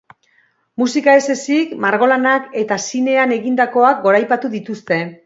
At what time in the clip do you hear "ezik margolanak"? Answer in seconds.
1.33-2.47